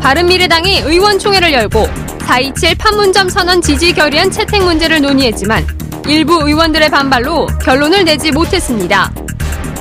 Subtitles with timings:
[0.00, 1.86] 바른미래당이 의원총회를 열고
[2.18, 5.66] 4.27 판문점 선언 지지 결의안 채택 문제를 논의했지만
[6.08, 9.12] 일부 의원들의 반발로 결론을 내지 못했습니다.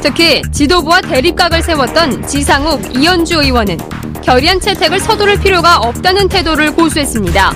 [0.01, 3.77] 특히 지도부와 대립각을 세웠던 지상욱, 이현주 의원은
[4.23, 7.53] 결의안 채택을 서두를 필요가 없다는 태도를 고수했습니다.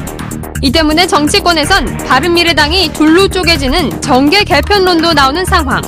[0.62, 5.82] 이 때문에 정치권에선 바른미래당이 둘로 쪼개지는 정계 개편론도 나오는 상황.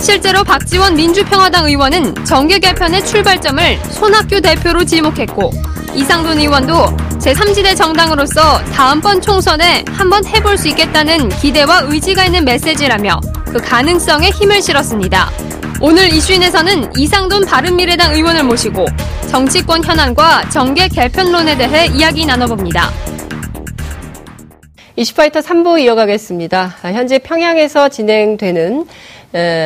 [0.00, 5.50] 실제로 박지원 민주평화당 의원은 정계 개편의 출발점을 손학규 대표로 지목했고
[5.94, 13.58] 이상돈 의원도 제3지대 정당으로서 다음번 총선에 한번 해볼 수 있겠다는 기대와 의지가 있는 메시지라며 그
[13.58, 15.30] 가능성에 힘을 실었습니다.
[15.80, 18.86] 오늘 이슈인에서는 이상돈 바른미래당 의원을 모시고
[19.28, 22.90] 정치권 현안과 정계 개편론에 대해 이야기 나눠봅니다.
[24.96, 26.74] 이슈파이터 3부 이어가겠습니다.
[26.82, 28.86] 현재 평양에서 진행되는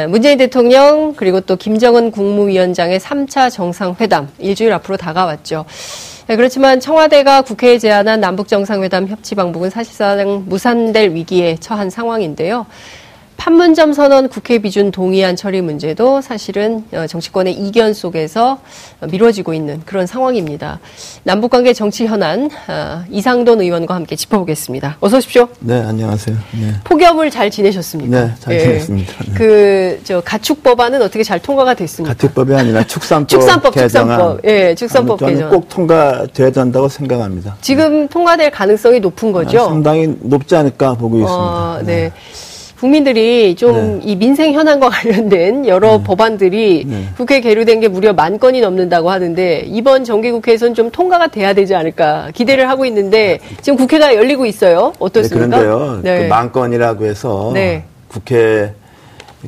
[0.08, 5.64] 문재인 대통령 그리고 또 김정은 국무위원장의 3차 정상회담 일주일 앞으로 다가왔죠.
[6.26, 12.66] 그렇지만 청와대가 국회에 제안한 남북 정상회담 협치 방법은 사실상 무산될 위기에 처한 상황인데요.
[13.42, 18.60] 판문점 선언 국회 비준 동의안 처리 문제도 사실은 어, 정치권의 이견 속에서
[19.10, 20.78] 미뤄지고 있는 그런 상황입니다.
[21.24, 24.98] 남북관계 정치 현안 어, 이상돈 의원과 함께 짚어보겠습니다.
[25.00, 25.48] 어서 오십시오.
[25.58, 26.36] 네, 안녕하세요.
[26.52, 26.74] 네.
[26.84, 28.26] 폭염을 잘 지내셨습니까?
[28.26, 28.60] 네, 잘 예.
[28.60, 29.12] 지냈습니다.
[29.24, 29.34] 네.
[29.34, 32.14] 그저 가축 법안은 어떻게 잘 통과가 됐습니까?
[32.14, 34.18] 가축법이 아니라 축산법, 축산법 개정안.
[34.18, 35.50] 축산법, 예, 축산법 개정.
[35.50, 37.56] 꼭 통과돼야 된다고 생각합니다.
[37.60, 39.62] 지금 통과될 가능성이 높은 거죠?
[39.62, 41.42] 아, 상당히 높지 않을까 보고 있습니다.
[41.42, 41.92] 아, 네.
[41.92, 42.12] 네.
[42.82, 44.14] 국민들이 좀이 네.
[44.16, 46.02] 민생 현안과 관련된 여러 네.
[46.02, 47.08] 법안들이 네.
[47.16, 52.30] 국회에 계류된 게 무려 만 건이 넘는다고 하는데 이번 정기국회에서는 좀 통과가 돼야 되지 않을까
[52.34, 54.92] 기대를 하고 있는데 지금 국회가 열리고 있어요.
[54.98, 55.58] 어떻습니까?
[55.58, 56.00] 네, 그런데요.
[56.02, 56.22] 네.
[56.24, 57.84] 그만 건이라고 해서 네.
[58.08, 58.74] 국회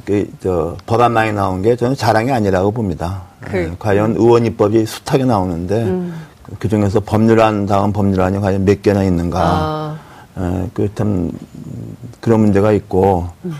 [0.04, 3.22] 그, 저, 법안만이 나온 게 저는 자랑이 아니라고 봅니다.
[3.40, 6.14] 그, 예, 과연 의원 입법이 숱하게 나오는데 음.
[6.60, 9.40] 그 중에서 법률안 다음 법률안이 과연 몇 개나 있는가.
[9.40, 10.03] 아.
[10.38, 11.30] 예, 그참
[12.20, 13.54] 그런 문제가 있고 음.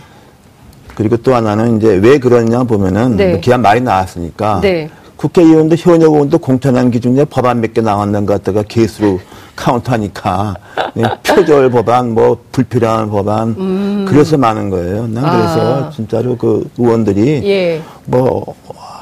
[0.95, 3.31] 그리고 또 하나는 이제 왜 그러냐 보면은 네.
[3.31, 4.89] 뭐 기한 많이 나왔으니까 네.
[5.17, 9.19] 국회의원도 현역 의원도 공천한 기준에 법안 몇 개 나왔는 것 갖다가 개수로
[9.55, 10.55] 카운트하니까
[10.93, 14.05] 네, 표절 법안 뭐 불필요한 법안 음.
[14.07, 15.07] 그래서 많은 거예요.
[15.07, 15.89] 난 그래서 아.
[15.89, 17.81] 진짜로 그 의원들이 예.
[18.05, 18.53] 뭐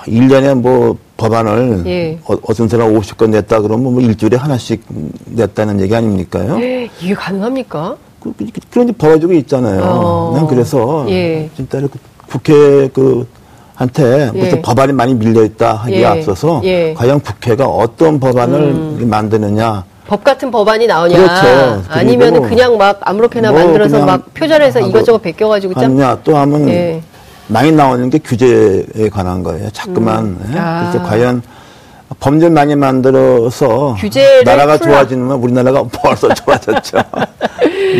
[0.06, 2.20] 1년에 뭐 법안을 예.
[2.26, 4.84] 어, 어떤 사람 50건 냈다 그러면 뭐 일주일에 하나씩
[5.26, 6.60] 냈다는 얘기 아닙니까요?
[6.62, 7.96] 예, 이게 가능합니까?
[8.20, 9.82] 그, 그, 그런 게 벌어지고 있잖아요.
[9.84, 10.32] 어.
[10.36, 11.50] 난 그래서 예.
[11.56, 13.28] 진짜로 그 국회 그
[13.76, 14.40] 한테 예.
[14.40, 16.06] 무슨 법안이 많이 밀려 있다 하기에 예.
[16.06, 16.94] 앞서서 예.
[16.94, 19.08] 과연 국회가 어떤 법안을 음.
[19.10, 21.84] 만드느냐 법 같은 법안이 나오냐 그렇죠.
[21.90, 26.20] 아니면 그냥 막 아무렇게나 뭐 만들어서 막 표절해서 이것저것 베껴가지고 짜?
[26.24, 27.02] 또 하면 예.
[27.48, 29.70] 많이 나오는 게 규제에 관한 거예요.
[29.72, 30.26] 자꾸만.
[30.26, 30.52] 음.
[30.54, 30.58] 예?
[30.58, 30.92] 아.
[30.92, 31.42] 그래서 과연
[32.20, 33.96] 법률 많이 만들어서
[34.46, 34.92] 나라가 풀라.
[34.92, 36.98] 좋아지는 건 우리나라가 벌써 좋아졌죠.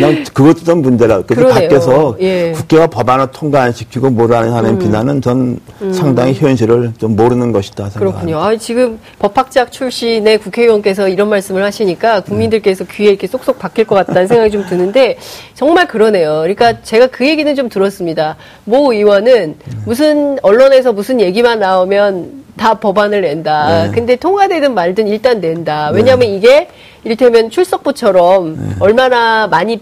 [0.00, 1.22] 난 그것도 좀 문제라.
[1.22, 2.52] 그래서 밖에서 예.
[2.52, 4.78] 국회가 법안을 통과 안 시키고 뭐라는 하는 음.
[4.78, 5.92] 비난은 전 음.
[5.92, 8.20] 상당히 현실을 좀 모르는 것이다 생각합니다.
[8.20, 8.38] 그렇군요.
[8.38, 14.26] 아, 지금 법학자 출신의 국회의원께서 이런 말씀을 하시니까 국민들께서 귀에 이렇게 쏙쏙 박힐 것 같다는
[14.26, 15.16] 생각이 좀 드는데
[15.54, 16.40] 정말 그러네요.
[16.40, 18.36] 그러니까 제가 그 얘기는 좀 들었습니다.
[18.64, 23.86] 모 의원은 무슨 언론에서 무슨 얘기만 나오면 다 법안을 낸다.
[23.86, 23.90] 네.
[23.92, 25.90] 근데 통과되든 말든 일단 낸다.
[25.90, 25.96] 네.
[25.96, 26.36] 왜냐하면 네.
[26.36, 26.68] 이게
[27.02, 28.74] 이를테면 출석부처럼 네.
[28.80, 29.78] 얼마나 많이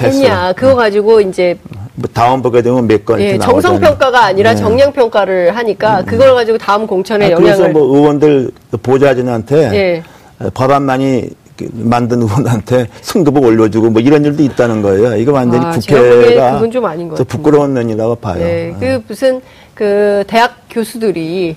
[0.00, 0.74] 했냐 그거 네.
[0.74, 1.58] 가지고 이제
[1.94, 3.20] 뭐 다음 보게 되면 몇 건.
[3.20, 4.56] 예, 정성 평가가 아니라 네.
[4.56, 6.06] 정량 평가를 하니까 음.
[6.06, 7.56] 그걸 가지고 다음 공천에 아, 영향을.
[7.56, 8.50] 그래서 뭐 의원들
[8.82, 10.02] 보좌진한테 예.
[10.52, 11.30] 법안만이
[11.72, 15.16] 만든 의원한테 승급을 올려주고 뭐 이런 일도 있다는 거예요.
[15.16, 18.38] 이거 완전히 아, 국회가 그건 좀 아닌 것 부끄러운 면이라고 봐요.
[18.38, 19.40] 네, 그 무슨
[19.74, 21.56] 그 대학 교수들이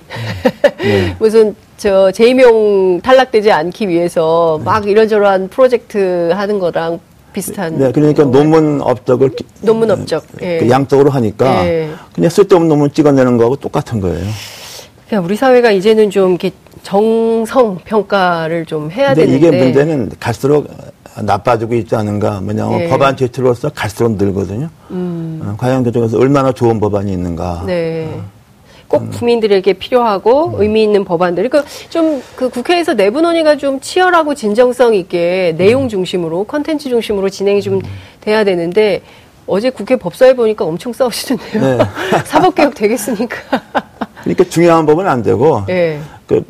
[0.78, 1.16] 네.
[1.20, 4.64] 무슨 저 재임용 탈락되지 않기 위해서 네.
[4.64, 7.00] 막 이런저런 프로젝트 하는 거랑
[7.32, 7.78] 비슷한.
[7.78, 8.24] 네, 그러니까?
[8.24, 9.30] 논문 업적을
[9.62, 10.68] 논문 업적 네, 예.
[10.68, 11.90] 양적으로 하니까 예.
[12.14, 14.26] 그냥 쓸데없는 논문 찍어내는 거하고 똑같은 거예요.
[15.10, 16.52] 그냥 우리 사회가 이제는 좀 이렇게
[16.84, 20.68] 정성 평가를 좀 해야 되는데 이게 문제는 갈수록
[21.20, 22.88] 나빠지고 있지 않은가 뭐냐면 예.
[22.88, 24.70] 법안 제출로서 갈수록 늘거든요.
[24.92, 25.42] 음.
[25.44, 27.64] 어, 과연 그중에서 얼마나 좋은 법안이 있는가.
[27.66, 28.08] 네.
[28.08, 28.22] 어.
[28.86, 29.10] 꼭 음.
[29.10, 30.62] 국민들에게 필요하고 음.
[30.62, 31.48] 의미 있는 법안들.
[31.48, 35.88] 그러니까 좀 그 국회에서 내부 논의가 좀 치열하고 진정성 있게 내용 음.
[35.88, 37.80] 중심으로 컨텐츠 중심으로 진행이 좀 음.
[38.20, 39.02] 돼야 되는데
[39.48, 41.78] 어제 국회 법사위 보니까 엄청 싸우시던데요.
[41.78, 41.84] 네.
[42.26, 43.89] 사법개혁 되겠습니까?
[44.22, 46.00] 그러니까 중요한 법은 안 되고 네.
[46.26, 46.44] 그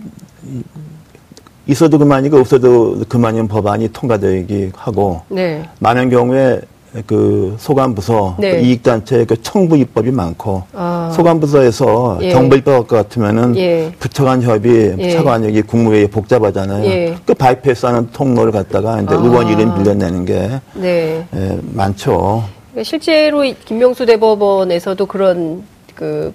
[1.67, 5.69] 있어도 그만이고 없어도 그만인 법안이 통과되기 하고 네.
[5.79, 6.61] 많은 경우에
[7.07, 8.51] 그 소관부서 네.
[8.51, 11.13] 그 이익단체 그 청부 입법이 많고 아.
[11.15, 12.33] 소관부서에서 예.
[12.33, 13.93] 정부 입법 같으면은 예.
[14.01, 15.11] 부처간 협의, 예.
[15.11, 16.85] 차관역이 국무회의 복잡하잖아요.
[16.87, 17.17] 예.
[17.25, 19.19] 그 바이패스하는 통로를 갖다가 이제 아.
[19.19, 21.25] 의원 이름 빌려내는 게 네.
[21.33, 22.43] 예, 많죠.
[22.73, 25.63] 그러니까 실제로 김명수 대법원에서도 그런
[25.95, 26.33] 그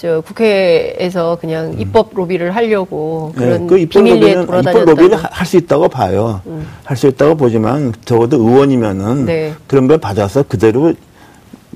[0.00, 1.76] 저 국회에서 그냥 음.
[1.78, 6.40] 입법 로비를 하려고 네, 그런 네, 그 입법 로비는 입법 로비를 할 수 있다고 봐요.
[6.46, 6.66] 음.
[6.84, 9.52] 할수 있다고 보지만 적어도 의원이면은 네.
[9.66, 10.94] 그런 걸 받아서 그대로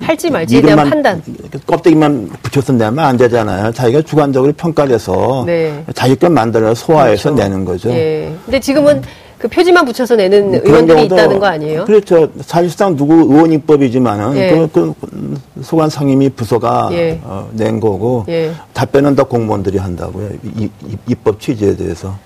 [0.01, 1.23] 할지 말지에 대한 판단.
[1.67, 3.73] 껍데기만 붙여서 내면 안 되잖아요.
[3.73, 5.85] 자기가 주관적으로 평가를 해서 네.
[5.95, 7.43] 자기 걸 만들어 소화해서 그렇죠.
[7.43, 7.91] 내는 거죠.
[7.91, 8.33] 예.
[8.47, 9.03] 근데 지금은
[9.45, 11.85] 그 표지만 붙여서 내는 뭐 의원들이 있다는 거 아니에요?
[11.85, 12.31] 그렇죠.
[12.41, 14.51] 사실상 누구 의원 입법이지만은 예.
[14.73, 17.21] 그, 그 소관 상임위 부서가 예.
[17.23, 18.53] 어, 낸 거고 예.
[18.73, 20.31] 답변은 다 공무원들이 한다고요.
[20.57, 22.17] 이, 이, 입법 취지에 대해서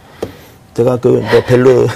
[0.75, 1.89] 제가 그 뭐 별로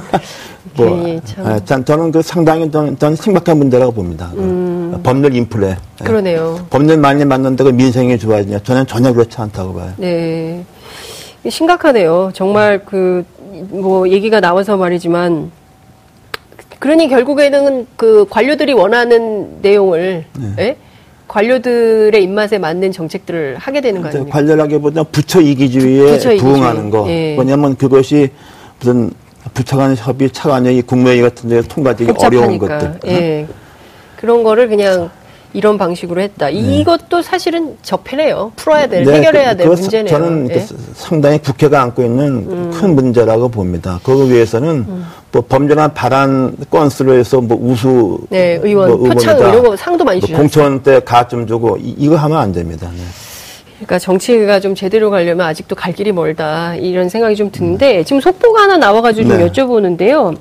[0.78, 1.46] 뭐 참.
[1.46, 4.30] 아, 저는 그 상당히 저는, 심각한 문제라고 봅니다.
[4.34, 5.00] 그 음.
[5.02, 5.76] 법률 인플레.
[6.02, 6.66] 그러네요.
[6.70, 8.60] 법률 많이 만든다고 민생이 좋아지냐?
[8.60, 9.92] 저는 전혀 그렇지 않다고 봐요.
[9.98, 10.64] 네.
[11.50, 12.30] 심각하네요.
[12.32, 13.24] 정말 그,
[13.70, 15.50] 뭐, 얘기가 나와서 말이지만,
[16.78, 20.54] 그러니 결국에는 그 관료들이 원하는 내용을, 네.
[20.58, 20.76] 예?
[21.26, 24.32] 관료들의 입맛에 맞는 정책들을 하게 되는 거 아닙니까?
[24.36, 27.08] 관료라기보다 부처 이기주의에 부처 부응하는 거.
[27.08, 27.36] 예.
[27.38, 28.30] 왜냐하면 그것이
[28.78, 29.10] 무슨
[29.54, 33.00] 부처 간 협의, 차관회의, 국무회의 같은 데 통과되기 어려운 것들.
[33.06, 33.46] 예.
[34.16, 35.10] 그런 거를 그냥
[35.54, 36.48] 이런 방식으로 했다.
[36.48, 36.52] 네.
[36.52, 38.52] 이것도 사실은 적폐네요.
[38.56, 40.08] 풀어야 될, 네, 해결해야 그, 될 문제네요.
[40.12, 40.66] 저는 네.
[40.94, 42.70] 상당히 국회가 안고 있는 음.
[42.74, 44.00] 큰 문제라고 봅니다.
[44.02, 45.06] 그거 위해서는 음.
[45.30, 50.20] 뭐 범죄나 발안 건수로 해서 뭐 우수 네, 의원 뭐 표창 이런 거 상도 많이.
[50.20, 52.90] 뭐 공천 때 가점 주고 이, 거 하면 안 됩니다.
[52.92, 53.02] 네.
[53.76, 58.04] 그러니까 정치가 좀 제대로 가려면 아직도 갈 길이 멀다 이런 생각이 좀 드는데 음.
[58.04, 59.48] 지금 속보가 하나 나와가지고 좀 네.
[59.48, 60.36] 여쭤보는데요.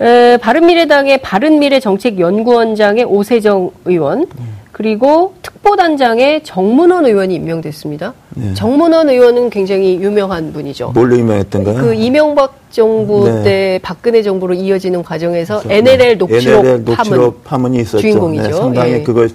[0.00, 4.26] 에, 바른미래당의 바른미래 정책연구원장의 오세정 의원
[4.72, 8.14] 그리고 특보단장의 정문원 의원이 임명됐습니다.
[8.34, 8.54] 네.
[8.54, 10.92] 정문원 의원은 굉장히 유명한 분이죠.
[10.94, 11.76] 뭘로 유명했던가요?
[11.76, 13.42] 그 이명박 정부 네.
[13.42, 18.00] 때 박근혜 정부로 이어지는 과정에서 그래서, NLL 녹취록, NLL 녹취록 파문, 이 있었죠.
[18.00, 18.48] 주인공이죠.
[18.48, 19.02] 네, 상당히 예.
[19.02, 19.30] 그것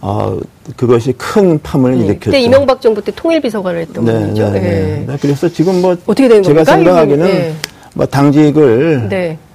[0.00, 0.38] 어,
[0.76, 2.04] 그것이 큰 파문을 네.
[2.04, 2.24] 일으켰죠.
[2.26, 4.50] 그때 이명박 정부 때 통일비서관을 했던 네, 분이죠.
[4.50, 5.04] 네, 네.
[5.06, 5.16] 네.
[5.20, 6.76] 그래서 지금 뭐 어떻게 된 제가 겁니까?
[6.76, 7.54] 생각하기는
[7.94, 9.08] 뭐 당직을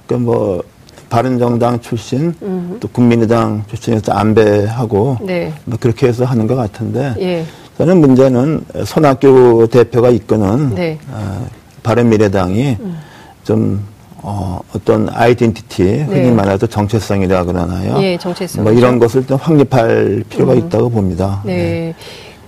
[0.06, 0.62] 그뭐
[1.08, 2.80] 바른정당 출신 음흠.
[2.80, 5.52] 또 국민의당 출신에서 안배하고 네.
[5.64, 7.44] 뭐 그렇게 해서 하는 것 같은데 예.
[7.78, 10.98] 저는 문제는 손학규 대표가 이끄는 네.
[11.10, 11.46] 어,
[11.82, 12.98] 바른미래당이 음.
[13.44, 13.84] 좀
[14.22, 16.30] 어, 어떤 아이덴티티 흔히 네.
[16.30, 18.02] 말해서 정체성이라 그러나요?
[18.02, 18.64] 예, 정체성.
[18.64, 20.58] 뭐 이런 것을 좀 확립할 필요가 음.
[20.58, 21.42] 있다고 봅니다.
[21.44, 21.56] 네.
[21.56, 21.94] 네.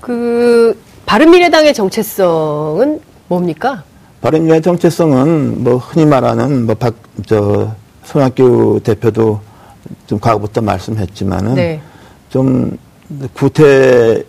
[0.01, 3.85] 그 바른미래당의 정체성은 뭡니까?
[4.27, 6.95] 바른미래 정체성은 뭐 흔히 말하는 뭐 박
[7.27, 7.71] 저
[8.03, 9.41] 손학규 대표도
[10.09, 11.81] 좀 과거부터 말씀했지만은 네.
[12.29, 12.77] 좀
[13.35, 14.25] 구태적인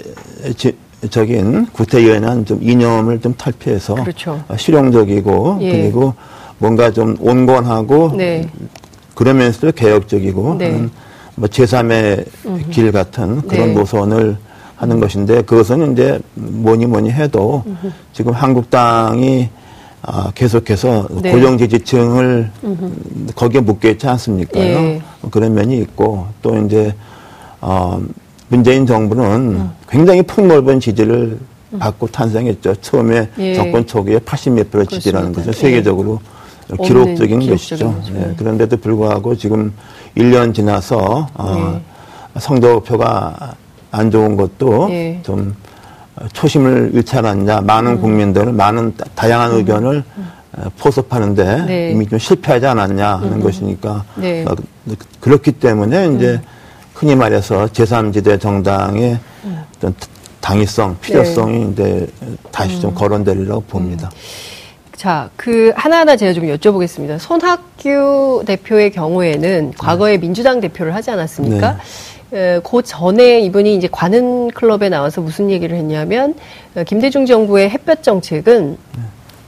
[1.74, 4.44] 구태연한 좀 이념을 좀 탈피해서 그렇죠.
[4.56, 5.72] 실용적이고 예.
[5.72, 6.14] 그리고
[6.60, 8.48] 뭔가 좀 온건하고 네.
[9.16, 10.88] 그러면서도 개혁적이고 네.
[11.36, 12.70] 뭐 제3의 음흠.
[12.70, 13.74] 길 같은 그런 네.
[13.74, 14.38] 노선을
[14.76, 17.92] 하는 것인데 그것은 이제 뭐니 뭐니 해도 음흠.
[18.14, 19.50] 지금 한국당이
[20.02, 21.32] 아, 계속해서 네.
[21.32, 23.34] 고령지지층을 음흠.
[23.36, 24.60] 거기에 묶여 있지 않습니까?
[24.60, 25.02] 예.
[25.32, 26.94] 그런 면이 있고 또 이제
[27.60, 28.00] 어,
[28.48, 29.72] 문재인 정부는 음.
[29.90, 31.38] 굉장히 폭넓은 지지를
[31.74, 31.80] 음.
[31.80, 32.76] 받고 탄생했죠.
[32.76, 33.56] 처음에 예.
[33.56, 36.20] 정권 초기에 80몇 프로 지지라는 것은 세계적으로
[36.72, 36.84] 예.
[36.84, 38.02] 기록적인 것이죠.
[38.16, 38.36] 예.
[38.38, 39.74] 그런데도 불구하고 지금
[40.16, 41.82] 1년 지나서 어,
[42.36, 42.40] 예.
[42.40, 43.56] 성적표가
[43.92, 45.20] 안 좋은 것도 예.
[45.24, 45.56] 좀
[46.34, 47.62] 초심을 잃지 않았냐.
[47.62, 48.02] 많은 음.
[48.02, 49.58] 국민들을 많은 다양한 음.
[49.58, 50.38] 의견을 음.
[50.78, 51.92] 포섭하는데 네.
[51.92, 53.44] 이미 좀 실패하지 않았냐 하는 음.
[53.44, 54.44] 것이니까 네.
[54.46, 54.56] 어,
[55.20, 56.42] 그렇기 때문에 이제 음.
[56.94, 59.64] 흔히 말해서 제3지대 정당의 음.
[59.78, 59.94] 어떤
[60.42, 61.72] 당위성, 필요성이 네.
[61.72, 62.08] 이제
[62.52, 64.10] 다시 좀 거론되리라고 봅니다.
[64.96, 67.20] 자, 그 하나하나 제가 좀 여쭤보겠습니다.
[67.20, 70.18] 손학규 대표의 경우에는 과거에 네.
[70.18, 71.78] 민주당 대표를 하지 않았습니까?
[72.30, 72.60] 네.
[72.64, 76.36] 그 전에 이분이 이제 관은 클럽에 나와서 무슨 얘기를 했냐면
[76.76, 78.78] 어, 김대중 정부의 햇볕 정책은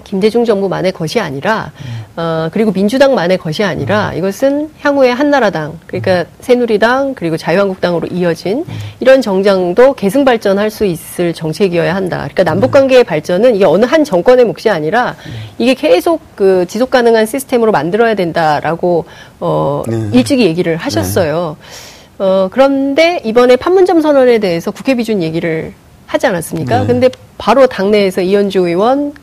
[0.09, 1.71] 김대중 정부만의 것이 아니라
[2.15, 8.65] 어 그리고 민주당만의 것이 아니라 이것은 향후에 한나라당 그러니까 새누리당 그리고 자유한국당으로 이어진
[8.99, 12.17] 이런 정장도 계승 발전할 수 있을 정책이어야 한다.
[12.21, 15.15] 그러니까 남북 관계의 발전은 이게 어느 한 정권의 몫이 아니라
[15.59, 19.05] 이게 계속 그 지속 가능한 시스템으로 만들어야 된다라고
[19.39, 20.09] 어 네.
[20.11, 21.55] 일찍이 얘기를 하셨어요.
[21.59, 21.88] 네.
[22.19, 25.73] 어, 그런데 이번에 판문점 선언에 대해서 국회 비준 얘기를
[26.05, 26.81] 하지 않았습니까?
[26.81, 26.87] 네.
[26.87, 29.13] 근데 바로 당내에서 이현주 의원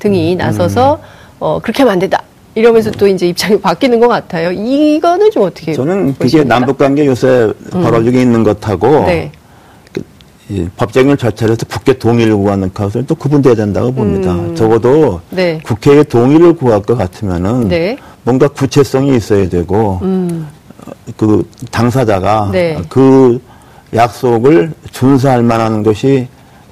[0.00, 0.38] 등이 음.
[0.38, 1.00] 나서서
[1.38, 2.22] 어, 그렇게 하면 안 된다.
[2.56, 4.50] 이러면서 또 이제 입장이 바뀌는 것 같아요.
[4.52, 7.82] 이거는 좀 어떻게 저는 그게 남북 관계 요새 음.
[7.82, 9.30] 벌어지고 있는 것하고 네.
[9.92, 10.02] 그,
[10.48, 14.32] 이 법적인 절차를 해서 국회 동의를 구하는 것을 또 구분돼야 된다고 봅니다.
[14.32, 14.54] 음.
[14.56, 15.60] 적어도 네.
[15.64, 17.96] 국회의 동의를 구할 것 같으면은 네.
[18.24, 20.48] 뭔가 구체성이 있어야 되고 음.
[21.16, 22.80] 그 당사자가 네.
[22.88, 23.40] 그
[23.94, 26.28] 약속을 준수할 만한 것이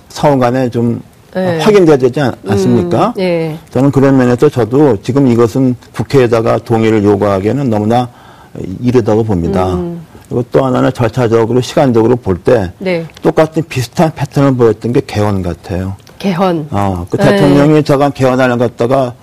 [0.08, 1.00] 상호 간에 좀
[1.34, 1.60] 네.
[1.60, 3.58] 확인돼야 되지 않, 습니까 음, 네.
[3.70, 8.08] 저는 그런 면에서 저도 지금 이것은 국회에다가 동의를 요구하기에는 너무나
[8.80, 9.72] 이르다고 봅니다.
[9.72, 10.04] 음.
[10.28, 13.06] 그리고 또 하나는 절차적으로 시간적으로 볼때 네.
[13.22, 15.96] 똑같은 비슷한 패턴을 보였던 게 개헌 같아요.
[16.18, 16.68] 개헌.
[16.70, 17.82] 어, 그 대통령이 네.
[17.82, 19.14] 저간 개헌안을 갖다가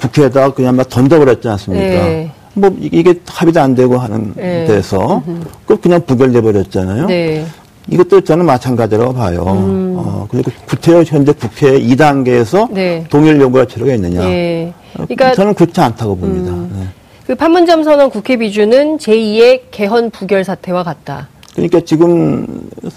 [0.00, 2.32] 국, 회에다가 그냥 막 던져버렸지 않습니까?
[2.54, 2.68] 네.
[2.68, 4.64] 뭐 이게 합의도 안 되고 하는 네.
[4.64, 5.22] 데서
[5.66, 7.06] 그 그냥 부결돼 버렸잖아요.
[7.06, 7.46] 네.
[7.88, 9.44] 이것도 저는 마찬가지라고 봐요.
[9.48, 9.94] 음.
[9.98, 13.04] 어, 그리고 구태여 현재 국회 2단계에서 네.
[13.10, 14.20] 동일 요구할 필요가 있느냐.
[14.20, 14.72] 네.
[14.92, 16.52] 그러니까 저는 그렇지 않다고 봅니다.
[16.52, 16.70] 음.
[16.78, 16.86] 네.
[17.26, 21.28] 그 판문점 선언 국회 비준은 제2의 개헌 부결 사태와 같다.
[21.54, 22.46] 그러니까 지금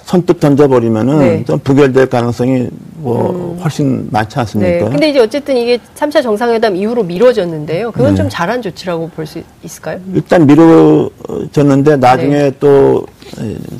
[0.05, 1.43] 선뜻 던져버리면은 네.
[1.43, 2.67] 좀 부결될 가능성이
[2.97, 3.59] 뭐 음.
[3.61, 4.85] 훨씬 많지 않습니까?
[4.85, 4.89] 네.
[4.91, 7.91] 근데 이제 어쨌든 이게 3차 정상회담 이후로 미뤄졌는데요.
[7.91, 8.15] 그건 네.
[8.17, 9.99] 좀 잘한 조치라고 볼 수 있을까요?
[10.13, 12.51] 일단 미뤄졌는데 나중에 네.
[12.59, 13.05] 또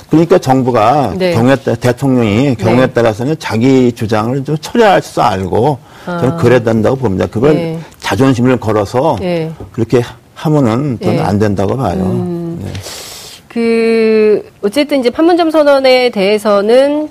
[0.10, 1.34] 그러니까 정부가 네.
[1.34, 2.94] 경우에 따라 대통령이 경우에 네.
[2.94, 6.18] 따라서는 자기 주장을 좀 처리할 수 알고 아.
[6.20, 7.28] 저는 그래야 된다고 봅니다.
[7.28, 7.80] 그걸 네.
[8.00, 9.18] 자존심을 걸어서
[9.72, 10.02] 그렇게
[10.34, 12.02] 하면은 저는 안 된다고 봐요.
[12.02, 12.60] 음.
[13.54, 17.10] 그 어쨌든 이제 판문점 선언에 대해서는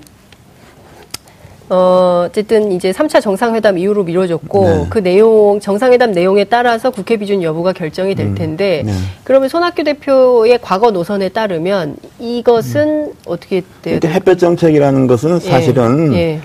[1.69, 4.87] 어, 어쨌든 이제 3차 정상회담 이후로 미뤄졌고 네.
[4.91, 8.93] 그 내용 정상회담 내용에 따라서 국회 비준 여부가 결정이 될 음, 텐데 음, 네.
[9.25, 13.13] 그러면 손학규 대표의 과거 노선에 따르면 이것은 음.
[13.25, 14.01] 어떻게 돼요?
[14.05, 16.41] 햇볕 정책이라는 것은 예, 사실은 예, 예.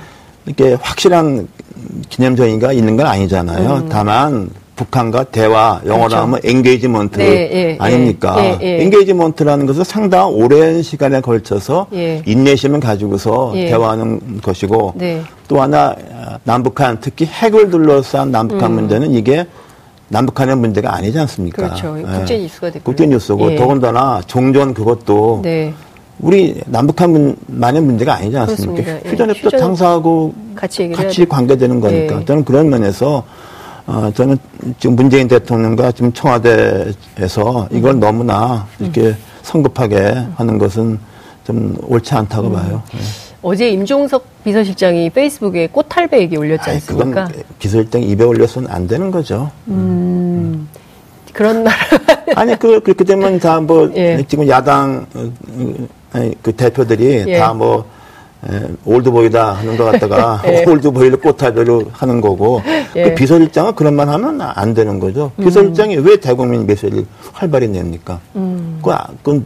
[0.45, 1.47] 이렇게 확실한
[2.07, 3.73] 개념정의가 있는 건 아니잖아요.
[3.73, 3.89] 음.
[3.89, 6.17] 다만 북한과 대화, 영어로 그렇죠.
[6.17, 8.35] 하면 engagement 네, 예, 아닙니까?
[8.39, 8.83] 예, 예.
[8.83, 12.21] engagement라는 것은 상당히 오랜 시간에 걸쳐서 예.
[12.25, 13.65] 인내심을 가지고서 예.
[13.65, 15.21] 대화하는 것이고 네.
[15.47, 15.95] 또 하나
[16.43, 18.75] 남북한 특히 핵을 둘러싼 남북한 음.
[18.75, 19.47] 문제는 이게
[20.09, 21.63] 남북한의 문제가 아니지 않습니까?
[21.63, 21.97] 그렇죠.
[21.97, 22.03] 예.
[22.03, 25.73] 국제 뉴스가 됐고 국제 뉴스고 더군다나 종전 그것도 네.
[26.19, 28.91] 우리 남북한만의 문제가 아니지 않습니까?
[29.05, 33.23] 휴전협도 당사하고 같이, 같이 관계되는 거니까 저는 그런 면에서
[33.87, 34.37] 어, 저는
[34.79, 37.99] 지금 문재인 대통령과 지금 청와대에서 이걸 음.
[38.01, 39.17] 너무나 이렇게 음.
[39.43, 40.99] 성급하게 하는 것은
[41.45, 42.53] 좀 옳지 않다고 음.
[42.53, 42.83] 봐요.
[42.93, 42.99] 네.
[43.41, 47.21] 어제 임종석 비서실장이 페이스북에 꽃할배 얘기 올렸지 않습니까?
[47.21, 49.49] 아이, 그건 비서실장 입에 올려서는 안 되는 거죠.
[49.69, 50.67] 음,
[51.31, 51.73] 그런 말.
[52.35, 54.21] 아니, 그, 그렇게 되면 다 뭐, 예.
[54.27, 55.31] 지금 야당, 어,
[56.11, 57.37] 아니, 그 대표들이 예.
[57.37, 57.85] 다뭐
[58.51, 60.63] 예, 올드보이다 하는 것 같다가 예.
[60.69, 62.61] 올드보이를 꽃하대로 하는 거고
[62.95, 63.03] 예.
[63.03, 65.31] 그 비서실장은 그런 말 하면 안 되는 거죠.
[65.37, 65.45] 음.
[65.45, 68.19] 비서실장이 왜 대국민 메시지를 활발히 냅니까?
[68.35, 68.79] 음.
[68.81, 69.45] 그건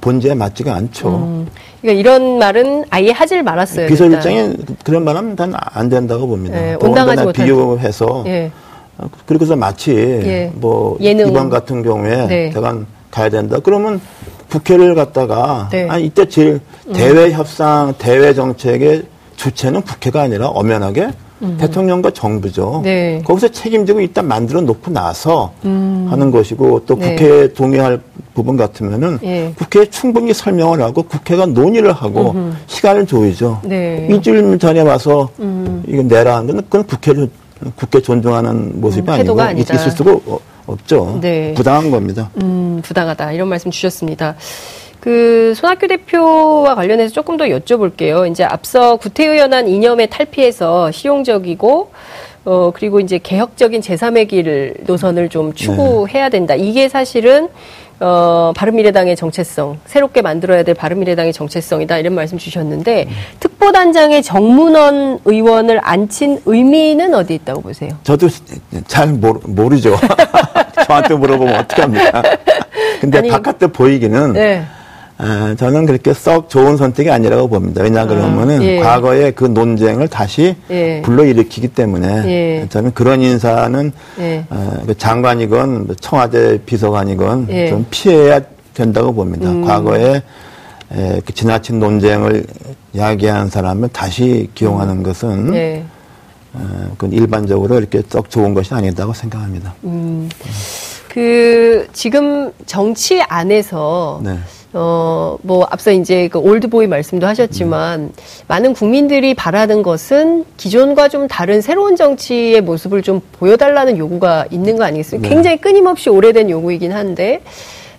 [0.00, 1.08] 본질에 맞지가 않죠.
[1.08, 1.46] 음.
[1.80, 3.86] 그러니까 이런 말은 아예 하질 말았어요.
[3.86, 6.56] 비서실장이 그런 말하면 안 된다고 봅니다.
[6.56, 8.50] 예, 온당하지 못한 비교해서 예.
[9.26, 10.52] 그리고서 마치 예.
[10.54, 11.28] 뭐 예능.
[11.28, 12.50] 이번 같은 경우에 네.
[12.50, 13.58] 대관 가야 된다.
[13.62, 14.00] 그러면
[14.52, 15.86] 국회를 갖다가 네.
[15.88, 16.92] 아 이때 제일 음.
[16.92, 19.04] 대외 협상, 대외 정책의
[19.36, 21.08] 주체는 국회가 아니라 엄연하게
[21.40, 21.56] 음.
[21.58, 22.82] 대통령과 정부죠.
[22.84, 23.22] 네.
[23.24, 26.06] 거기서 책임지고 일단 만들어 놓고 나서 음.
[26.10, 27.10] 하는 것이고 또 네.
[27.10, 27.52] 국회에 네.
[27.54, 28.00] 동의할
[28.34, 29.54] 부분 같으면은 네.
[29.56, 32.56] 국회에 충분히 설명을 하고 국회가 논의를 하고 음흠.
[32.66, 33.62] 시간을 줘야죠.
[33.64, 34.06] 네.
[34.10, 35.82] 일주일 전에 와서 음.
[35.88, 37.28] 이거 내라 하는 건 그건 국회를
[37.76, 39.74] 국회 존중하는 모습이 음, 아니고 아니다.
[39.74, 40.16] 있을 수가
[40.66, 41.18] 없죠.
[41.20, 41.54] 네.
[41.54, 42.30] 부당한 겁니다.
[42.42, 43.32] 음, 부당하다.
[43.32, 44.36] 이런 말씀 주셨습니다.
[45.00, 48.30] 그 손학규 대표와 관련해서 조금 더 여쭤볼게요.
[48.30, 51.90] 이제 앞서 구태의연한 이념에 탈피해서 실용적이고
[52.44, 56.54] 어 그리고 이제 개혁적인 제3의 길 노선을 좀 추구해야 된다.
[56.54, 57.48] 이게 사실은
[58.02, 63.12] 어, 바른미래당의 정체성, 새롭게 만들어야 될 바른미래당의 정체성이다 이런 말씀 주셨는데 음.
[63.38, 67.90] 특보단장의 정문원 의원을 앉힌 의미는 어디 있다고 보세요?
[68.02, 68.28] 저도
[68.88, 69.96] 잘 모르, 모르죠.
[70.84, 72.22] 저한테 물어보면 어떡합니까?
[73.00, 74.64] 근데 아니, 바깥에 보이기는 네.
[75.24, 77.80] 아, 저는 그렇게 썩 좋은 선택이 아니라고 봅니다.
[77.82, 78.78] 왜냐 아, 그러면은 아, 예.
[78.80, 81.00] 과거의 그 논쟁을 다시 예.
[81.02, 82.66] 불러일으키기 때문에 예.
[82.68, 84.44] 저는 그런 인사는 예.
[84.50, 87.68] 어, 그 장관이건 뭐 청와대 비서관이건 예.
[87.68, 88.40] 좀 피해야
[88.74, 89.48] 된다고 봅니다.
[89.48, 89.64] 음.
[89.64, 90.22] 과거에
[90.92, 92.44] 에, 그 지나친 논쟁을
[92.96, 95.02] 야기한 사람을 다시 기용하는 음.
[95.04, 95.84] 것은 예.
[96.52, 99.72] 어, 그건 일반적으로 이렇게 썩 좋은 것이 아니다고 생각합니다.
[99.84, 100.28] 음.
[101.08, 104.36] 그 지금 정치 안에서 네.
[104.74, 108.12] 어, 뭐, 앞서 이제 그 올드보이 말씀도 하셨지만, 음.
[108.48, 114.84] 많은 국민들이 바라는 것은 기존과 좀 다른 새로운 정치의 모습을 좀 보여달라는 요구가 있는 거
[114.84, 115.28] 아니겠습니까?
[115.28, 115.34] 네.
[115.34, 117.42] 굉장히 끊임없이 오래된 요구이긴 한데,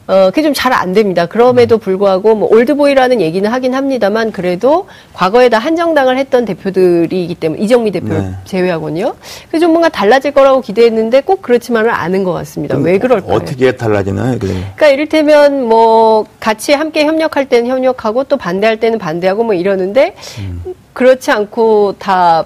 [0.05, 1.25] 어, 그게 좀 잘 안 됩니다.
[1.27, 7.91] 그럼에도 불구하고 뭐 올드보이라는 얘기는 하긴 합니다만 그래도 과거에 다 한정당을 했던 대표들이기 때문에 이정미
[7.91, 8.31] 대표 네.
[8.43, 9.15] 제외하고요.
[9.49, 12.75] 그래서 좀 뭔가 달라질 거라고 기대했는데 꼭 그렇지만은 않은 것 같습니다.
[12.77, 13.33] 왜 그럴까요?
[13.35, 14.39] 어떻게 달라지나요?
[14.39, 14.53] 그래.
[14.75, 20.61] 그러니까 이를테면 뭐 같이 함께 협력할 때는 협력하고 또 반대할 때는 반대하고 뭐 이러는데 음.
[20.93, 22.45] 그렇지 않고 다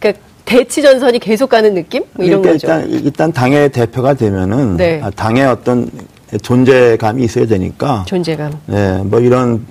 [0.00, 2.04] 그러니까 대치 전선이 계속 가는 느낌?
[2.14, 2.86] 뭐 이런 그러니까 거죠.
[2.86, 5.00] 일단, 일단 당의 대표가 되면은 네.
[5.02, 5.90] 아, 당의 어떤
[6.42, 8.04] 존재감이 있어야 되니까.
[8.06, 8.52] 존재감.
[8.66, 9.64] 네, 뭐 이런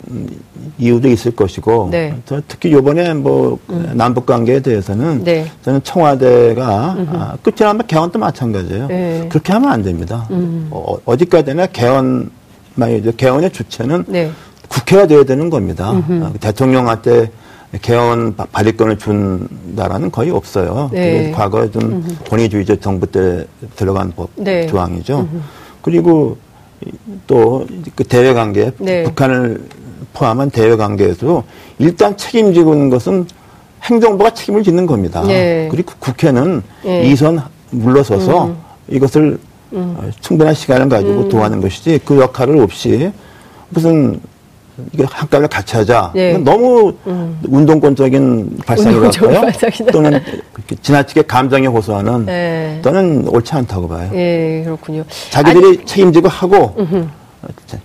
[0.79, 1.89] 이유도 있을 것이고.
[1.91, 2.15] 네.
[2.47, 3.91] 특히 요번에 뭐 음.
[3.93, 5.45] 남북 관계에 대해서는 네.
[5.63, 8.87] 저는 청와대가 아, 끝이 나 면 개헌도 마찬가지예요.
[8.87, 9.25] 네.
[9.29, 10.27] 그렇게 하면 안 됩니다.
[10.31, 10.67] 음.
[10.71, 12.31] 어, 어디까지나 개헌
[12.75, 14.31] 만약에 개헌의 주체는 네.
[14.67, 15.91] 국회가 돼야 되는 겁니다.
[15.91, 17.31] 아, 대통령한테
[17.81, 20.89] 개헌 발의권을 준다라는 거의 없어요.
[20.91, 21.31] 네.
[21.31, 23.45] 과거에 좀 권위주의적 정부 때
[23.75, 24.65] 들어간 법 네.
[24.67, 25.19] 조항이죠.
[25.19, 25.41] 음흠.
[25.81, 26.37] 그리고
[27.27, 27.65] 또
[27.95, 29.03] 그 대외 관계, 네.
[29.03, 29.61] 북한을
[30.13, 31.43] 포함한 대외 관계에서
[31.79, 33.27] 일단 책임지고 있는 것은
[33.83, 35.23] 행정부가 책임을 짓는 겁니다.
[35.23, 35.67] 네.
[35.71, 37.03] 그리고 국회는 네.
[37.07, 38.57] 이선 물러서서 음.
[38.87, 39.39] 이것을
[39.73, 39.95] 음.
[39.97, 41.29] 어, 충분한 시간을 가지고 음.
[41.29, 43.11] 도와는 것이지 그 역할을 없이
[43.69, 44.19] 무슨
[44.93, 46.11] 이게 한가를 같이 하자.
[46.13, 46.37] 네.
[46.37, 47.39] 너무 음.
[47.47, 49.41] 운동권적인 발상이랄까요?
[49.91, 50.21] 또는
[50.81, 52.79] 지나치게 감정에 호소하는 네.
[52.83, 54.09] 또는 옳지 않다고 봐요.
[54.13, 55.03] 예, 그렇군요.
[55.31, 57.07] 자기들이 아니, 책임지고 하고 음흠.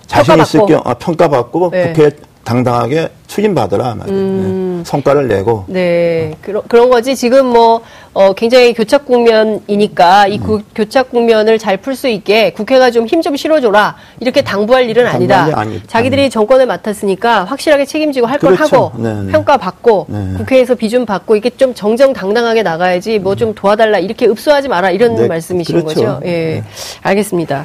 [0.06, 1.92] 자신 있을 경 아, 평가받고 네.
[1.92, 2.10] 국회
[2.44, 4.18] 당당하게 추진받으라 말이에요.
[4.18, 4.61] 음.
[4.84, 4.88] 네.
[4.90, 5.64] 성과를 내고.
[5.66, 7.14] 네, 그런 그런 거지.
[7.16, 7.82] 지금 뭐
[8.14, 10.62] 어, 굉장히 교착 국면이니까 이 음.
[10.74, 15.48] 교착 국면을 잘 풀 수 있게 국회가 좀힘좀 실어줘라 이렇게 당부할 일은 아니다.
[15.54, 18.76] 아니, 자기들이 정권을 맡았으니까 확실하게 책임지고 할걸 그렇죠.
[18.76, 19.22] 하고 네네.
[19.24, 19.32] 네.
[19.32, 24.90] 평가받고 네 국회에서 비준 받고 이게 좀 정정당당하게 나가야지 뭐 좀 도와달라 이렇게 읍소하지 마라
[24.90, 25.94] 이런 네, 말씀이신 그렇죠.
[25.94, 26.20] 거죠.
[26.24, 26.64] 예, 네.
[27.02, 27.64] 알겠습니다.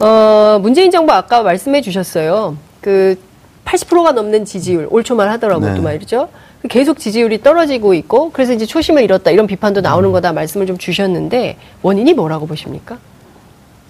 [0.00, 2.56] 어, 문재인 정부 아까 말씀해 주셨어요.
[2.80, 3.16] 그
[3.64, 5.76] 80%가 넘는 지지율, 올 초말 하더라고요, 네.
[5.76, 6.28] 또 말이죠.
[6.68, 10.12] 계속 지지율이 떨어지고 있고, 그래서 이제 초심을 잃었다, 이런 비판도 나오는 음.
[10.12, 12.98] 거다 말씀을 좀 주셨는데, 원인이 뭐라고 보십니까?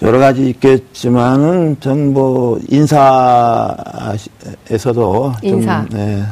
[0.00, 4.15] 여러 가지 있겠지만은, 전 뭐, 인사에서도.
[5.43, 5.87] 인사.
[5.89, 6.23] 좀, 네.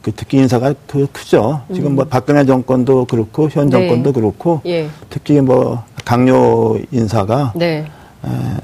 [0.00, 1.60] 그 특히 인사가 그 크죠.
[1.68, 1.74] 음.
[1.74, 3.72] 지금 뭐, 박근혜 정권도 그렇고, 현 네.
[3.72, 4.20] 정권도 네.
[4.20, 4.88] 그렇고, 예.
[5.10, 7.52] 특히 뭐, 강요 인사가.
[7.54, 7.84] 네.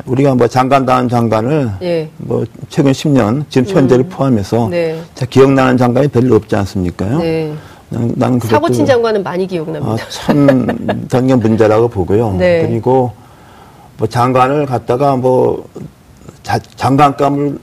[0.06, 2.08] 우리가 뭐 장관다운 장관을 예.
[2.18, 4.08] 뭐 최근 10년 지금 현재를 음.
[4.08, 5.00] 포함해서 네.
[5.28, 7.18] 기억나는 장관이 별로 없지 않습니까요?
[7.18, 7.52] 네.
[7.90, 9.92] 난, 난 사고 친 장관은 많이 기억납니다.
[9.92, 12.32] 아, 참 전경 문제라고 보고요.
[12.38, 12.66] 네.
[12.66, 13.12] 그리고
[13.96, 15.66] 뭐 장관을 갖다가 뭐
[16.42, 17.58] 자, 장관감을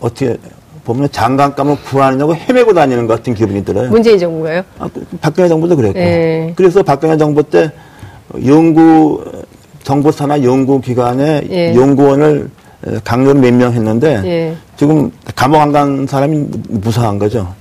[0.00, 0.36] 어떻게
[0.84, 3.90] 보면 장관감을 구하느냐고 헤매고 다니는 것 같은 기분이 들어요.
[3.90, 4.62] 문재인 정부가요?
[4.78, 5.98] 아, 그 박근혜 정부도 그랬고.
[5.98, 6.52] 네.
[6.56, 7.70] 그래서 박근혜 정부 때
[8.46, 9.22] 연구
[9.94, 11.74] 정보사나 연구기관에 예.
[11.74, 12.50] 연구원을
[13.04, 14.56] 강력 몇명 했는데 예.
[14.76, 17.54] 지금 감옥 안 간 사람이 무사한 거죠.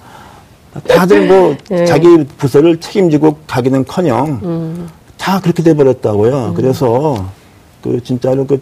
[0.87, 1.85] 다들 뭐 예.
[1.85, 4.89] 자기 부서를 책임지고 가기는커녕 음.
[5.17, 6.47] 다 그렇게 돼 버렸다고요.
[6.47, 6.53] 음.
[6.55, 7.25] 그래서
[7.83, 8.59] 그 진짜로 그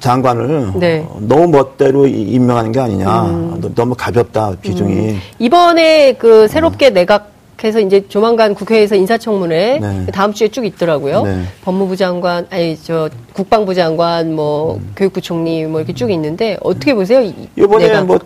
[0.00, 1.06] 장관을 네.
[1.20, 3.22] 너무 멋대로 임명하는 게 아니냐.
[3.26, 3.72] 음.
[3.74, 4.92] 너무 가볍다 비중이.
[4.94, 5.18] 음.
[5.38, 10.06] 이번에 그 새롭게 내각 그래서 이제 조만간 국회에서 인사청문회 네.
[10.12, 11.24] 다음 주에 쭉 있더라고요.
[11.24, 11.42] 네.
[11.64, 14.92] 법무부 장관, 아니 저 국방부 장관, 뭐 음.
[14.94, 17.20] 교육부 총리 뭐 이렇게 쭉 있는데 어떻게 보세요?
[17.56, 18.02] 이번에 내가.
[18.02, 18.16] 뭐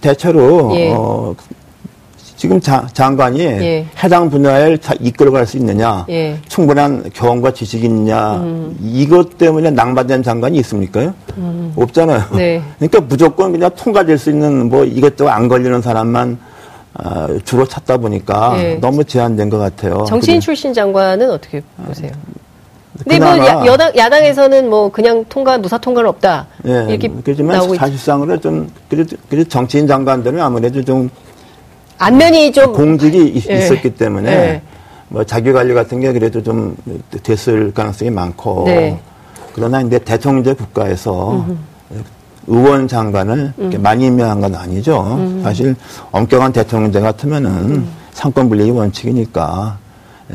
[0.00, 0.92] 대체로 예.
[0.92, 1.34] 어,
[2.36, 3.86] 지금 자, 장관이 예.
[4.04, 6.38] 해당 분야를 다 이끌어갈 수 있느냐, 예.
[6.46, 8.78] 충분한 경험과 지식이 있느냐, 음.
[8.80, 11.12] 이것 때문에 낭만된 장관이 있습니까?
[11.36, 11.72] 음.
[11.74, 12.22] 없잖아요.
[12.36, 12.62] 네.
[12.78, 16.38] 그러니까 무조건 그냥 통과될 수 있는 뭐 이것저것 안 걸리는 사람만
[16.94, 18.74] 어, 주로 찾다 보니까 네.
[18.80, 20.04] 너무 제한된 것 같아요.
[20.04, 22.10] 정치인 출신 장관은 어떻게 보세요?
[22.98, 28.38] 근데 뭐 야, 여당 야당에서는 뭐 그냥 통과 무사 통과는 없다 예, 이렇게 그렇지만 사실상으로
[28.40, 31.08] 좀 그래도, 그래도 정치인 장관들은 아무래도 좀
[31.98, 33.58] 안면이 좀 공직이 예.
[33.58, 34.62] 있었기 때문에 예.
[35.08, 36.76] 뭐 자기 관리 같은 게 그래도 좀
[37.22, 38.98] 됐을 가능성이 많고 네.
[39.54, 41.56] 그러나 이제 대통령제 국가에서 음흠.
[42.50, 43.72] 의원 장관을 음.
[43.80, 45.02] 많이 임명한 건 아니죠.
[45.18, 45.40] 음.
[45.42, 45.74] 사실
[46.10, 47.88] 엄격한 대통령제 같으면은 음.
[48.12, 49.78] 상권 분리의 원칙이니까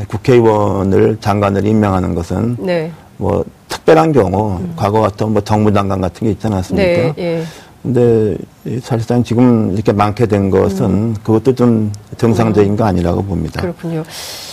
[0.08, 2.92] 국회의원을 장관을 임명하는 것은 네.
[3.18, 4.74] 뭐 특별한 경우 음.
[4.76, 6.86] 과거 같은 뭐 정무장관 같은 게 있지 않았습니까?
[6.86, 7.44] 네, 예.
[7.86, 8.36] 근데
[8.82, 11.16] 사실상 지금 이렇게 많게 된 것은 음.
[11.24, 13.62] 그것도 좀 정상적인 거 아니라고 봅니다.
[13.62, 14.04] 그렇군요.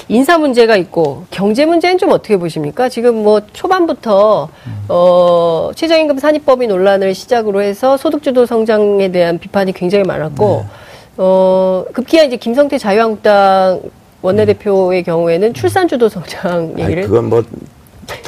[0.08, 2.90] 인사 문제가 있고 경제 문제는 좀 어떻게 보십니까?
[2.90, 4.48] 지금 뭐 초반부터
[4.88, 10.68] 어 최저임금 산입법이 논란을 시작으로 해서 소득주도 성장에 대한 비판이 굉장히 많았고 네.
[11.16, 13.80] 어 급기야 이제 김성태 자유한국당
[14.20, 17.42] 원내대표의 경우에는 출산주도 성장 얘기를 아니, 그건 뭐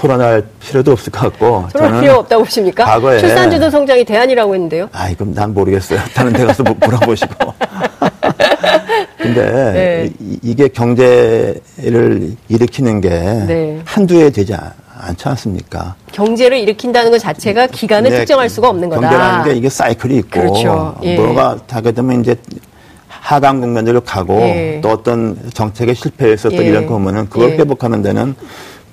[0.04, 1.68] 토론할 필요도 없을 것 같고.
[1.72, 2.84] 토론할 필요 없다고 보십니까?
[2.84, 3.18] 과거에.
[3.20, 4.90] 출산주도 성장이 대안이라고 했는데요.
[4.92, 5.98] 아, 이건 난 모르겠어요.
[6.12, 7.32] 다른 데 가서 물어보시고.
[9.16, 10.12] 근데 네.
[10.42, 13.80] 이, 게 경제를 일으키는 게 네.
[13.86, 14.54] 한두 해 되지
[14.98, 15.94] 않지 않습니까?
[16.12, 19.00] 경제를 일으킨다는 것 자체가 기간을 네, 특정할 수가 없는 거다.
[19.00, 20.96] 경제라는 게 이게 사이클이 있고 그렇죠.
[21.02, 21.16] 예.
[21.16, 22.36] 뭐가 하게 되면 이제
[23.08, 24.80] 하강 국면으로 가고 예.
[24.82, 26.68] 또 어떤 정책의 실패에서 또 예.
[26.68, 27.56] 이런 거 보면은 그걸 예.
[27.56, 28.34] 회복하는 데는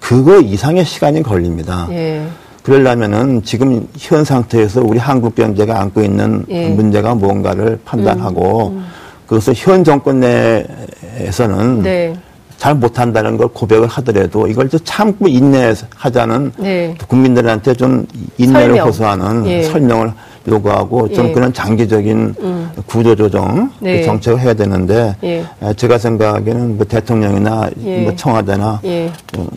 [0.01, 1.87] 그거 이상의 시간이 걸립니다.
[1.91, 2.25] 예.
[2.63, 6.67] 그러려면은 지금 현 상태에서 우리 한국 경제가 안고 있는 예.
[6.69, 8.85] 문제가 뭔가를 판단하고 음, 음.
[9.27, 12.13] 그것을 현 정권 내에서는 네.
[12.57, 16.95] 잘 못한다는 걸 고백을 하더라도 이걸 좀 참고 인내하자는 네.
[17.07, 18.05] 국민들한테 좀
[18.37, 18.87] 인내를 설명.
[18.87, 19.63] 호소하는 예.
[19.63, 20.11] 설명을
[20.47, 21.31] 요구하고 좀 예.
[21.31, 22.50] 그런 장기적인 음.
[22.85, 24.03] 구조조정 네.
[24.03, 25.43] 정책을 해야 되는데 예.
[25.75, 27.97] 제가 생각하기에는 뭐 대통령이나 예.
[28.01, 29.11] 뭐 청와대나 예.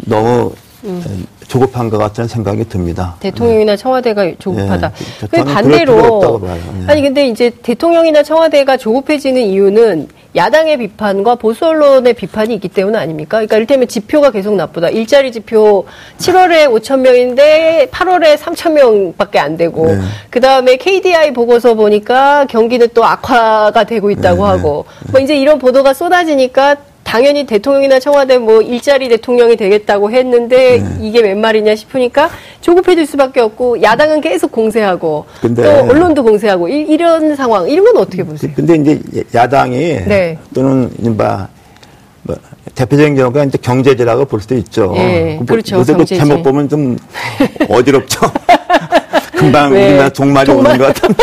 [0.06, 0.52] 너무
[0.84, 1.26] 음.
[1.48, 3.16] 조급한 것 같다는 생각이 듭니다.
[3.20, 4.92] 대통령이나 청와대가 조급하다.
[5.30, 5.44] 네.
[5.44, 6.84] 반대로 네.
[6.86, 13.36] 아니 근데 이제 대통령이나 청와대가 조급해지는 이유는 야당의 비판과 보수 언론의 비판이 있기 때문 아닙니까?
[13.36, 14.88] 그러니까 이를테면 지표가 계속 나쁘다.
[14.88, 15.86] 일자리 지표
[16.18, 20.00] 7월에 5천 명인데 8월에 3천 명밖에 안 되고 네.
[20.30, 24.50] 그 다음에 KDI 보고서 보니까 경기는 또 악화가 되고 있다고 네.
[24.50, 30.98] 하고 뭐 이제 이런 보도가 쏟아지니까 당연히 대통령이나 청와대 뭐 일자리 대통령이 되겠다고 했는데 네.
[31.00, 37.36] 이게 웬 말이냐 싶으니까 조급해질 수밖에 없고 야당은 계속 공세하고 또 언론도 공세하고 이, 런
[37.36, 38.50] 상황 이런 건 어떻게 보세요?
[38.56, 40.38] 근데 이제 야당이 네.
[40.54, 41.48] 또는 이바
[42.22, 42.36] 뭐
[42.74, 44.94] 대표적인 경우가 이제 경제제라고 볼 수도 있죠.
[44.96, 45.76] 예, 그 그렇죠.
[45.76, 46.96] 요새 그 제목 보면 좀
[47.68, 48.20] 어지럽죠.
[49.36, 50.72] 금방 우리나라 종말이 종말.
[50.72, 51.14] 오는 것 같은.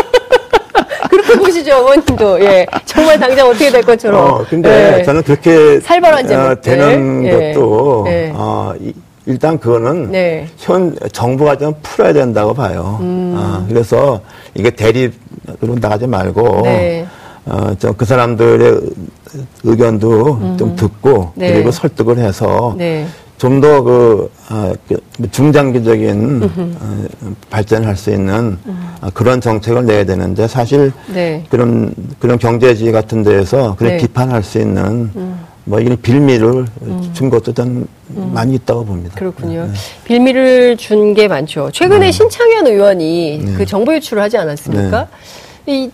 [1.38, 2.42] 보시죠, 어머님도.
[2.42, 2.66] 예.
[2.86, 4.20] 정말 당장 어떻게 될 것처럼.
[4.20, 5.04] 어, 근데 예.
[5.04, 7.54] 저는 그렇게 살벌한 제목 어, 되는 예.
[7.54, 8.32] 것도 예.
[8.36, 8.94] 어, 이,
[9.26, 10.48] 일단 그거는 네.
[10.58, 12.98] 현 정부가 좀 풀어야 된다고 봐요.
[13.02, 13.36] 음.
[13.38, 14.22] 어, 그래서
[14.56, 17.06] 이게 대립으로 나가지 말고 네.
[17.46, 18.82] 어, 좀 그 사람들의
[19.64, 20.58] 의견도 음.
[20.58, 21.54] 좀 듣고 네.
[21.54, 23.08] 그리고 설득을 해서 네.
[23.42, 25.02] 좀더 그, 아, 그
[25.32, 26.44] 중장기적인
[26.80, 27.08] 어,
[27.50, 28.94] 발전을 할수 있는 음.
[29.02, 31.44] 아, 그런 정책을 내야 되는데 사실 네.
[31.50, 33.98] 그런 그런 경제지 같은 데에서 그런 네.
[33.98, 35.40] 비판할 수 있는 음.
[35.64, 37.10] 뭐 이런 빌미를 음.
[37.14, 38.32] 준 것도 전 음.
[38.32, 39.16] 많이 있다고 봅니다.
[39.16, 39.66] 그렇군요.
[39.66, 39.72] 네.
[40.04, 41.72] 빌미를 준 게 많죠.
[41.74, 42.12] 최근에 네.
[42.12, 43.54] 신창현 의원이 네.
[43.54, 45.08] 그 정보 유출을 하지 않았습니까?
[45.66, 45.74] 네.
[45.74, 45.90] 이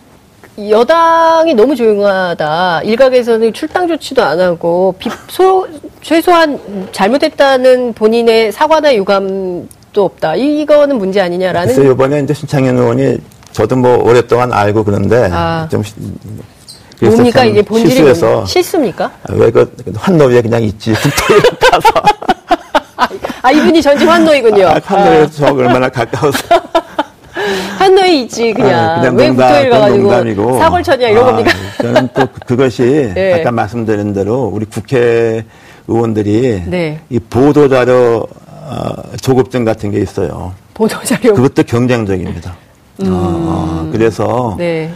[0.58, 2.82] 여당이 너무 조용하다.
[2.84, 5.68] 일각에서는 출당 조치도 안 하고 비, 소,
[6.02, 6.60] 최소한
[6.92, 10.36] 잘못했다는 본인의 사과나 유감도 없다.
[10.36, 11.76] 이, 이거는 문제 아니냐라는.
[11.76, 13.20] 그래서 이번에 이제 신창현 의원이
[13.52, 15.68] 저도 뭐 오랫동안 알고 그런데 아.
[15.70, 15.84] 좀
[17.02, 19.12] 뭡니까 이게 본질이 실수해서 실수입니까?
[19.30, 20.92] 왜그 환노위에 그냥 있지
[21.72, 21.90] 가서
[23.44, 24.68] 아 이분이 전직 환노이군요.
[24.68, 25.30] 아, 환노에 아.
[25.30, 26.40] 저 얼마나 가까워서
[27.78, 30.60] 한노에 있지 그냥, 아, 그냥 왜 국토일 가가지고 농담이고.
[30.60, 31.52] 사골천이야 이런 아, 겁니까?
[31.82, 33.34] 저는 또 그, 그것이 네.
[33.40, 35.46] 아까 말씀드린 대로 우리 국회
[35.88, 37.00] 의원들이 네.
[37.10, 40.54] 이 보도 자료 어, 조급증 같은 게 있어요.
[40.74, 42.56] 보도 자료 그것도 경쟁적입니다.
[43.04, 43.08] 음.
[43.10, 44.92] 어, 그래서 네.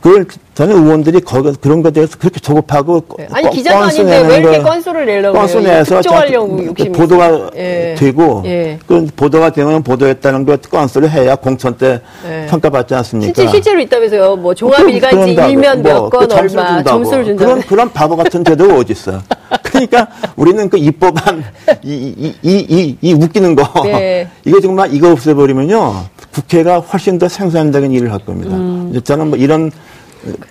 [0.00, 3.26] 그걸 저는 의원들이 거기 그런 것에 대해서 그렇게 조급하고 네.
[3.32, 7.94] 아니 기자도 아닌데 왜 이렇게 건수를 내려고 건수 내서 특정하려고 욕심 보도가 예.
[7.98, 8.78] 되고 예.
[8.86, 12.46] 그 보도가 되면 보도했다는 걸 건수를 해야 공천 때 예.
[12.50, 13.32] 평가받지 않습니까?
[13.34, 14.36] 실제 실제로 있다면서요.
[14.36, 17.44] 뭐 종합 일간지 일면 몇건 뭐, 그 얼마 점수를 준다.
[17.44, 19.22] 그런 그런 바보 같은 제도가 어디 있어요?
[19.64, 21.42] 그러니까 우리는 그 입법안
[21.82, 24.28] 이이 이 이 웃기는 거 네.
[24.44, 25.94] 이거 정말 이거 없애버리면요
[26.32, 28.54] 국회가 훨씬 더 생산적인 일을 할 겁니다.
[28.56, 28.98] 음.
[29.04, 29.70] 저는 뭐 이런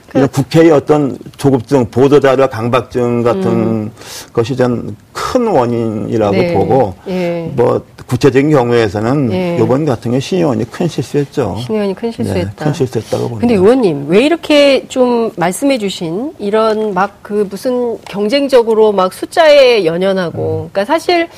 [0.09, 3.91] 그, 국회의 어떤 조급증, 보도자료 강박증 같은 음.
[4.33, 4.95] 것이 전
[5.31, 6.53] 큰 원인이라고 네.
[6.53, 7.49] 보고, 예.
[7.55, 9.57] 뭐, 구체적인 경우에서는 예.
[9.61, 11.55] 이번 같은 경우 신 의원이 큰 실수했죠.
[11.59, 12.49] 신 의원이 큰 실수했다.
[12.49, 13.39] 네, 큰 실수했다고 봅니다.
[13.39, 20.63] 근데 의원님, 왜 이렇게 좀 말씀해 주신 이런 막 그 무슨 경쟁적으로 막 숫자에 연연하고,
[20.65, 20.69] 음.
[20.73, 21.29] 그러니까 사실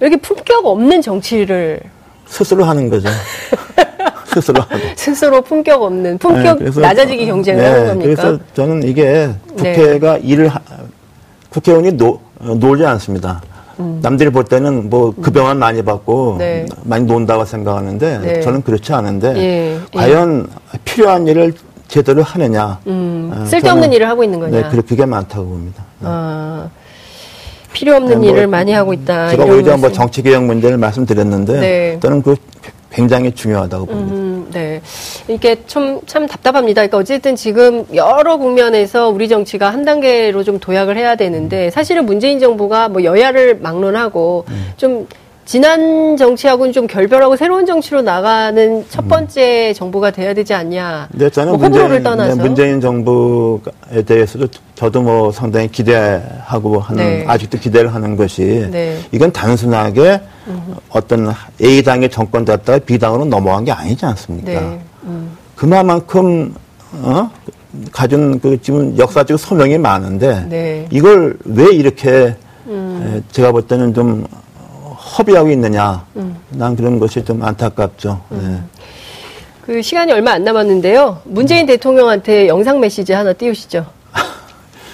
[0.00, 1.80] 이렇게 품격 없는 정치를
[2.26, 3.08] 스스로 하는 거죠.
[4.34, 4.62] 스스로.
[4.96, 8.22] 스스로 품격 없는 품격 네, 낮아지기 경쟁을 네, 하는 겁니까?
[8.22, 10.20] 그래서 저는 이게 국회가 네.
[10.24, 10.60] 일을 하,
[11.50, 13.42] 국회의원이 노, 놀지 않습니다.
[13.78, 14.00] 음.
[14.02, 16.66] 남들이 볼 때는 뭐 급여만 많이 받고 네.
[16.84, 18.40] 많이 논다고 생각하는데 네.
[18.40, 19.80] 저는 그렇지 않은데 예.
[19.94, 20.78] 과연 예.
[20.84, 21.54] 필요한 일을
[21.88, 22.78] 제대로 하느냐.
[22.86, 23.32] 음.
[23.34, 24.62] 어, 쓸데없는 일을 하고 있는 거냐.
[24.62, 25.84] 네, 그렇게 많다고 봅니다.
[26.02, 26.68] 아.
[27.72, 29.30] 필요 없는 네, 뭐, 일을 많이 하고 있다.
[29.30, 31.98] 제가 오히려 뭐 정치 개혁 문제를 말씀드렸는데 네.
[32.00, 32.36] 저는 그
[32.92, 34.14] 굉장히 중요하다고 봅니다.
[34.14, 34.80] 음, 네.
[35.28, 36.82] 이게 좀, 참 답답합니다.
[36.82, 42.38] 그러니까 어쨌든 지금 여러 국면에서 우리 정치가 한 단계로 좀 도약을 해야 되는데 사실은 문재인
[42.38, 44.72] 정부가 뭐 여야를 막론하고 음.
[44.76, 45.06] 좀
[45.44, 49.74] 지난 정치하고는 좀 결별하고 새로운 정치로 나가는 첫 번째 음.
[49.74, 51.08] 정부가 돼야 되지 않냐.
[51.10, 52.36] 네, 저는 뭐 문재인, 떠나서.
[52.36, 57.24] 네, 문재인 정부에 대해서도 저도 뭐 상당히 기대하고 하는 네.
[57.26, 58.98] 아직도 기대를 하는 것이 네.
[59.10, 60.74] 이건 단순하게 음.
[60.90, 64.52] 어떤 A 당의 정권 됐다가 B 당으로 넘어간 게 아니지 않습니까?
[64.52, 64.80] 네.
[65.04, 65.36] 음.
[65.56, 66.54] 그만큼
[66.92, 67.28] 어?
[67.90, 70.86] 가진 그 지금 역사적 소명이 많은데 네.
[70.90, 73.22] 이걸 왜 이렇게 음.
[73.32, 74.26] 제가 볼 때는 좀
[75.18, 76.04] 허비하고 있느냐.
[76.16, 76.36] 음.
[76.50, 78.20] 난 그런 것이 좀 안타깝죠.
[78.32, 78.68] 음.
[78.70, 78.78] 네.
[79.64, 81.20] 그 시간이 얼마 안 남았는데요.
[81.24, 83.86] 문재인 대통령한테 영상 메시지 하나 띄우시죠.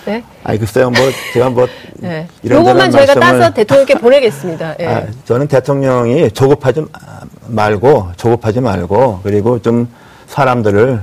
[0.04, 0.22] 네?
[0.44, 1.00] 아니 글쎄요, 뭐
[1.32, 2.26] 제가 뭐 네.
[2.42, 4.76] 이런 것만 저희가 따서 대통령께 보내겠습니다.
[4.76, 4.86] 네.
[4.86, 6.84] 아, 저는 대통령이 조급하지
[7.46, 9.88] 말고 조급하지 말고 그리고 좀
[10.26, 11.02] 사람들을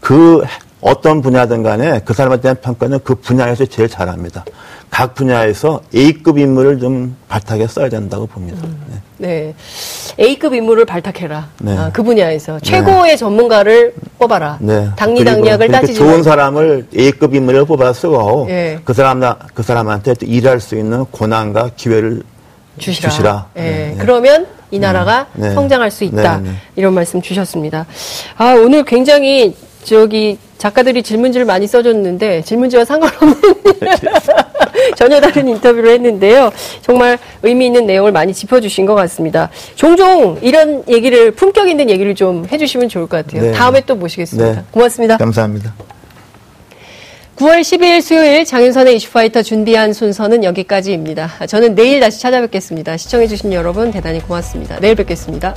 [0.00, 0.42] 그
[0.82, 4.44] 어떤 분야든 간에 그 사람에 대한 평가는 그 분야에서 제일 잘합니다.
[4.90, 8.58] 각 분야에서 A급 인물을 좀 발탁해 써야 된다고 봅니다.
[8.64, 8.82] 음,
[9.16, 9.28] 네.
[9.28, 9.54] 네.
[10.18, 11.48] A급 인물을 발탁해라.
[11.60, 11.78] 네.
[11.78, 13.16] 아, 그 분야에서 최고의 네.
[13.16, 14.58] 전문가를 뽑아라.
[14.60, 14.90] 네.
[14.96, 16.22] 당리당략을 따지지 좋은.
[16.22, 18.80] 사람을 A급 인물을 뽑아서 예.
[18.84, 19.22] 그 사람
[19.54, 22.24] 그 사람한테 일할 수 있는 권한과 기회를
[22.78, 23.08] 주시라.
[23.08, 23.46] 주시라.
[23.56, 23.60] 예.
[23.60, 23.96] 네.
[23.98, 25.54] 그러면 이 나라가 네.
[25.54, 26.42] 성장할 수 있다.
[26.76, 27.86] 이런 말씀 주셨습니다.
[28.36, 33.34] 아, 오늘 굉장히 저기 작가들이 질문지를 많이 써줬는데 질문지와 상관없는
[34.94, 36.52] 전혀 다른 인터뷰를 했는데요.
[36.82, 39.50] 정말 의미 있는 내용을 많이 짚어주신 것 같습니다.
[39.74, 43.42] 종종 이런 얘기를 품격 있는 얘기를 좀 해주시면 좋을 것 같아요.
[43.42, 43.52] 네.
[43.52, 44.52] 다음에 또 모시겠습니다.
[44.52, 44.64] 네.
[44.70, 45.16] 고맙습니다.
[45.16, 45.74] 감사합니다.
[47.34, 51.28] 9월 12일 수요일 장윤선의 이슈파이터 준비한 순서는 여기까지입니다.
[51.48, 52.96] 저는 내일 다시 찾아뵙겠습니다.
[52.98, 54.78] 시청해주신 여러분 대단히 고맙습니다.
[54.78, 55.56] 내일 뵙겠습니다.